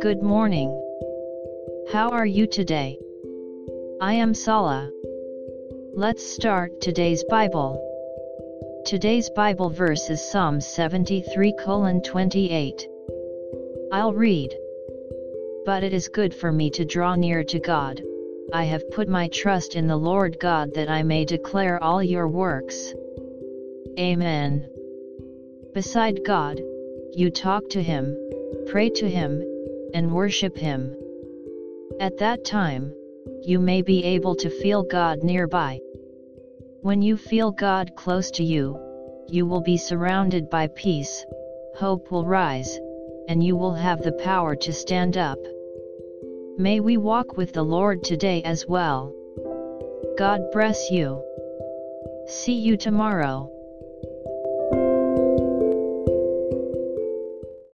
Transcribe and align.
Good 0.00 0.22
morning. 0.22 0.70
How 1.92 2.08
are 2.12 2.24
you 2.24 2.46
today? 2.46 2.98
I 4.00 4.14
am 4.14 4.32
Sala. 4.32 4.90
Let's 5.92 6.24
start 6.24 6.80
today's 6.80 7.22
Bible. 7.24 7.78
Today's 8.86 9.28
Bible 9.36 9.68
verse 9.68 10.08
is 10.08 10.26
Psalm 10.30 10.62
73 10.62 11.52
28. 12.02 12.88
I'll 13.92 14.14
read. 14.14 14.56
But 15.66 15.84
it 15.84 15.92
is 15.92 16.08
good 16.08 16.32
for 16.32 16.50
me 16.50 16.70
to 16.70 16.86
draw 16.86 17.16
near 17.16 17.44
to 17.44 17.58
God. 17.58 18.02
I 18.54 18.64
have 18.64 18.90
put 18.92 19.08
my 19.08 19.28
trust 19.28 19.76
in 19.76 19.86
the 19.86 19.98
Lord 19.98 20.38
God 20.40 20.72
that 20.72 20.88
I 20.88 21.02
may 21.02 21.26
declare 21.26 21.82
all 21.84 22.02
your 22.02 22.28
works. 22.28 22.94
Amen. 23.98 24.70
Beside 25.74 26.24
God, 26.24 26.62
you 27.14 27.30
talk 27.30 27.68
to 27.70 27.82
Him, 27.82 28.16
pray 28.66 28.90
to 28.90 29.10
Him, 29.10 29.42
and 29.92 30.14
worship 30.14 30.56
Him. 30.56 30.94
At 31.98 32.18
that 32.18 32.44
time, 32.44 32.94
you 33.42 33.58
may 33.58 33.82
be 33.82 34.04
able 34.04 34.36
to 34.36 34.50
feel 34.50 34.84
God 34.84 35.24
nearby. 35.24 35.80
When 36.82 37.02
you 37.02 37.16
feel 37.16 37.50
God 37.50 37.96
close 37.96 38.30
to 38.32 38.44
you, 38.44 38.78
you 39.26 39.46
will 39.46 39.62
be 39.62 39.76
surrounded 39.76 40.48
by 40.48 40.68
peace, 40.68 41.26
hope 41.74 42.12
will 42.12 42.24
rise, 42.24 42.78
and 43.26 43.42
you 43.42 43.56
will 43.56 43.74
have 43.74 44.00
the 44.00 44.12
power 44.12 44.54
to 44.54 44.72
stand 44.72 45.16
up. 45.16 45.38
May 46.56 46.78
we 46.78 46.98
walk 46.98 47.36
with 47.36 47.52
the 47.52 47.64
Lord 47.64 48.04
today 48.04 48.44
as 48.44 48.64
well. 48.68 49.12
God 50.16 50.40
bless 50.52 50.92
you. 50.92 51.20
See 52.28 52.60
you 52.60 52.76
tomorrow. 52.76 53.50